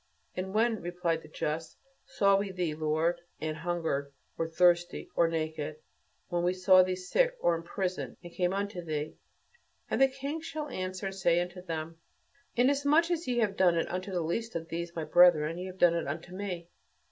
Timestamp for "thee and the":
8.83-10.07